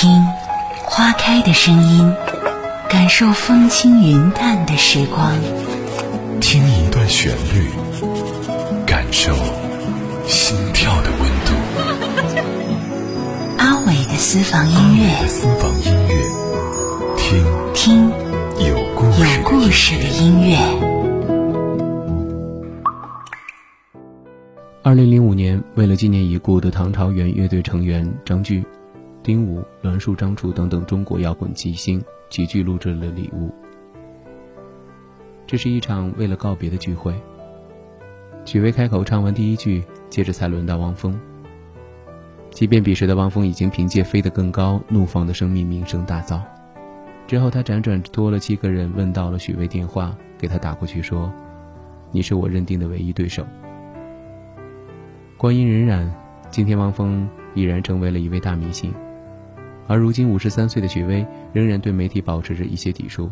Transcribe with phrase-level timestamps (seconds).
[0.00, 0.24] 听
[0.86, 2.10] 花开的声音，
[2.88, 5.38] 感受风轻云淡的时光。
[6.40, 7.68] 听一段旋律，
[8.86, 9.34] 感受
[10.26, 11.52] 心跳的温度。
[13.58, 16.16] 阿伟的私房音乐，私房音乐，
[17.18, 17.44] 听
[17.74, 18.08] 听
[18.66, 20.56] 有故事有故事的音乐。
[24.82, 28.64] 二零零五年，为了纪念已故的唐朝元乐队成员张炬、
[29.22, 33.48] 丁武、栾树、张楚等等中国摇滚巨星，齐聚录制了《礼物》。
[35.46, 37.14] 这是一场为了告别的聚会。
[38.46, 41.20] 许巍开口唱完第一句，接着才轮到汪峰。
[42.50, 46.40] 即便彼时的汪峰已经凭借《飞得更高》《怒放的生命》名声大噪，
[47.26, 51.30] 之后他辗转托了七个人问到了许巍电话，给他打过去说
[52.10, 53.46] ：“你是我认定的唯一对手。”
[55.36, 56.08] 光阴荏苒，
[56.50, 58.92] 今天汪峰已然成为了一位大明星，
[59.90, 63.28] 而如今五十三岁的许巍仍然对媒体保持着一些抵触，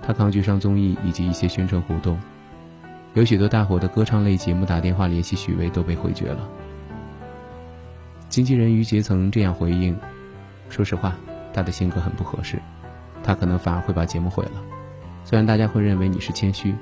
[0.00, 2.16] 他抗拒上综艺以及一些宣传活动，
[3.14, 6.48] 有许多大火的歌唱类节目打电话联系许巍都被回绝了。
[8.28, 9.98] 经纪人于杰曾这样回应
[10.70, 11.16] ：“说实话，
[11.52, 12.60] 他的性格很不合适，
[13.24, 14.62] 他可能反而会把节目毁了。
[15.24, 16.72] 虽然大家会认为你是谦虚，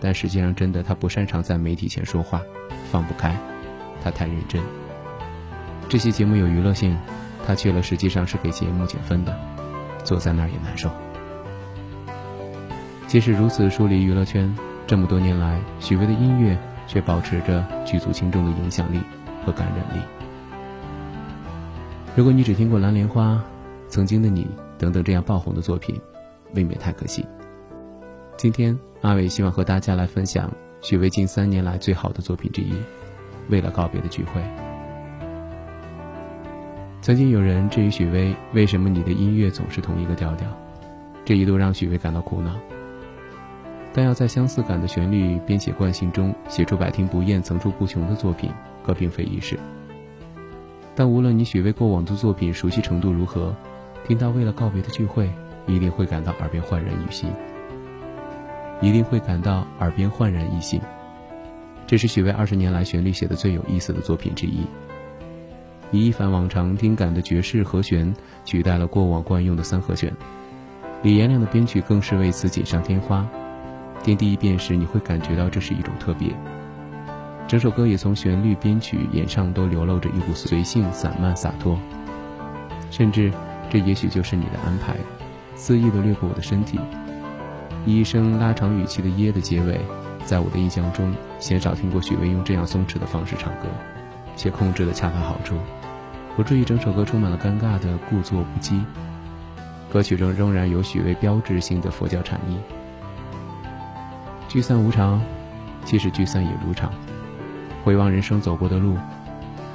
[0.00, 2.42] 但实际上真的他不擅长在媒体前说话，
[2.90, 3.32] 放不开。”
[4.02, 4.60] 他太认真。
[5.88, 6.98] 这些节目有娱乐性，
[7.46, 9.34] 他去了实际上是给节目减分的，
[10.02, 10.90] 坐在那儿也难受。
[13.06, 14.52] 即使如此疏离娱乐圈，
[14.84, 16.58] 这么多年来，许巍的音乐
[16.88, 19.00] 却保持着举足轻重的影响力
[19.44, 20.02] 和感染力。
[22.16, 23.34] 如果你只听过《蓝莲花》
[23.88, 24.44] 《曾经的你》
[24.76, 26.00] 等等这样爆红的作品，
[26.54, 27.24] 未免太可惜。
[28.36, 32.74] 今天，阿伟希望和大家来分享许巍近三年来最好的作品之一。
[33.48, 34.42] 为了告别的聚会，
[37.06, 40.48] 曾经有人质疑许巍为什么你的音乐总是同一个调调，
[41.24, 42.56] 这一度让许巍感到苦恼。
[43.92, 48.50] 但要在相似感的旋律编写惯性中写出百听不厌、层出不穷的作品，
[48.84, 49.56] 可并非易事。
[50.96, 53.54] 但无论你许巍过往的作品熟悉程度如何，
[54.04, 55.26] 听到《为了告别的聚会》，
[55.68, 57.30] 一定会感到耳边焕然一新，
[58.80, 60.80] 一定会感到耳边焕然一新。
[61.86, 64.66] 这是许巍二十年来旋律写的最有意思的作品之一，
[65.90, 68.14] 以一反往常听感的爵士和弦
[68.44, 70.12] 取代了过往惯用的三和弦。
[71.02, 73.26] 李延亮的编曲更是为此锦上添花。
[74.02, 76.34] 听第一遍时，你会感觉到这是一种特别。
[77.48, 81.78] 整首歌也从旋律、编曲、演唱都流露着一股随性、散漫、洒脱。
[82.90, 83.32] 甚至，
[83.70, 84.96] 这也许就是你的安排，
[85.54, 86.78] 肆意的掠过我的身体，
[87.84, 89.80] 以一声拉长语气的耶的结尾。
[90.24, 93.68] 在我的印象中，鲜少听过许巍用这样松弛的方式唱歌，
[94.34, 95.54] 且控制的恰到好处，
[96.36, 98.84] 不至于整首歌充满了尴尬的故作不羁。
[99.90, 102.58] 歌曲中仍然有许巍标志性的佛教禅意。
[104.46, 105.20] 聚散无常，
[105.86, 106.92] 其实聚散也如常。
[107.82, 108.98] 回望人生走过的路，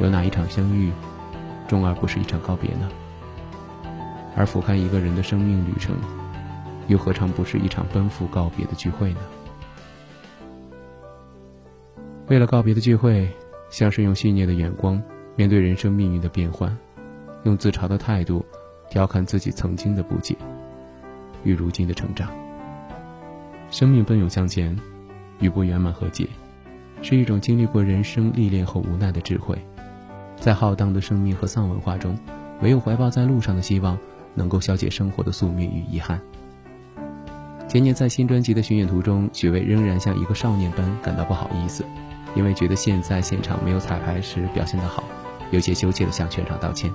[0.00, 0.90] 有哪一场相遇，
[1.68, 2.88] 终而不是一场告别呢？
[4.34, 5.94] 而俯瞰一个人的生命旅程，
[6.86, 9.20] 又何尝不是一场奔赴告别的聚会呢？
[12.28, 13.30] 为了告别的聚会，
[13.68, 15.02] 像是用细腻的眼光
[15.36, 16.74] 面对人生命运的变幻，
[17.44, 18.44] 用自嘲的态度
[18.90, 20.34] 调侃自己曾经的不解
[21.44, 22.30] 与如今的成长。
[23.70, 24.74] 生命奔涌向前，
[25.38, 26.26] 与不圆满和解，
[27.02, 29.58] 是一种经历过人生历练后无奈的智慧。
[30.36, 32.18] 在浩荡的生命和丧文化中，
[32.62, 33.98] 唯有怀抱在路上的希望，
[34.34, 36.18] 能够消解生活的宿命与遗憾。
[37.68, 41.84] 前年在新专辑的巡演途中，许巍仍然像一个少年般感到不好意思。
[42.34, 45.02] 因为觉得现在现场没有彩排时表现得好，
[45.50, 46.92] 有些羞怯地向全场道歉。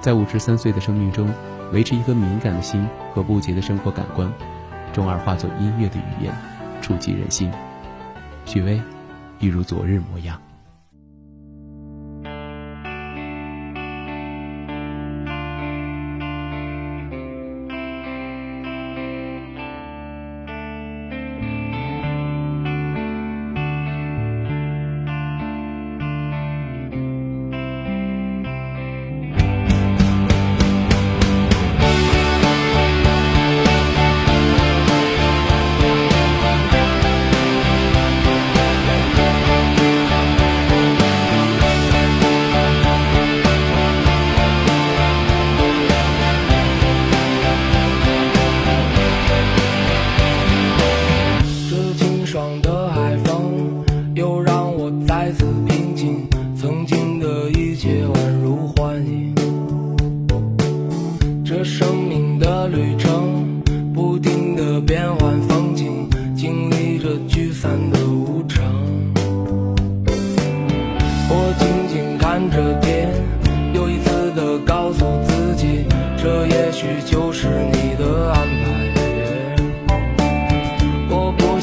[0.00, 1.28] 在五十三岁的生命中，
[1.72, 4.32] 维持一颗敏感的心和不竭的生活感官，
[4.92, 6.32] 终而化作音乐的语言，
[6.80, 7.50] 触及人心。
[8.44, 8.80] 许巍，
[9.40, 10.40] 一如昨日模样。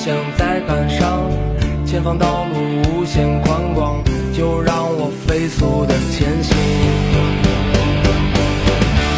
[0.04, 1.32] 想再赶上。
[1.86, 4.04] 前方道路无限宽广，
[4.34, 6.58] 就让我飞速的前行。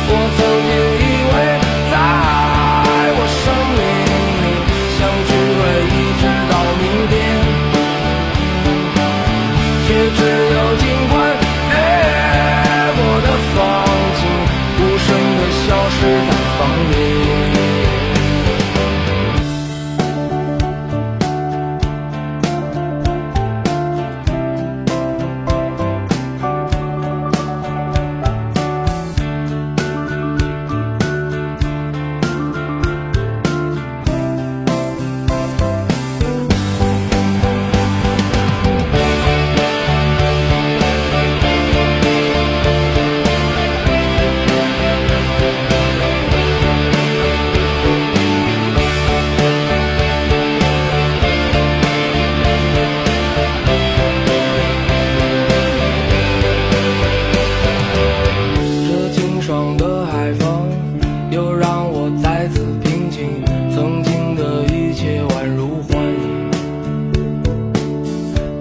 [0.08, 1.05] 我曾经。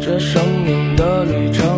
[0.07, 1.74] 这生命的旅程。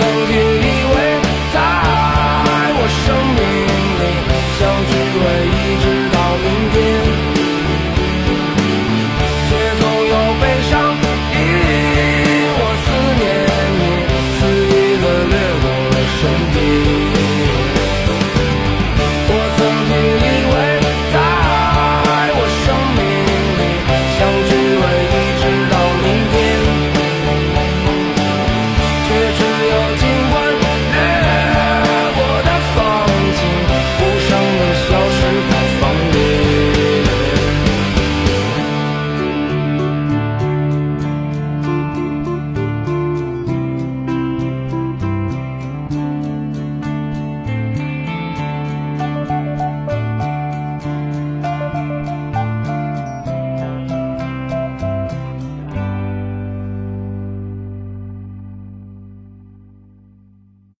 [0.00, 0.96] 曾经以为
[1.52, 1.56] 在
[2.72, 3.04] 我生
[3.36, 3.40] 命
[4.00, 4.02] 里
[4.56, 6.74] 相聚会一直到明天。
[9.48, 9.82] 却总
[10.12, 10.72] 有悲伤
[11.34, 11.38] 因
[12.56, 12.86] 我思
[13.20, 13.22] 念
[13.78, 13.82] 你
[14.36, 14.38] 肆
[14.70, 16.20] 意的掠过了身
[16.52, 16.56] 体